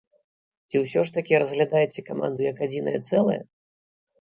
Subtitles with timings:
[0.69, 3.41] Ці ўсё ж такі разглядаеце каманду як адзінае цэлае?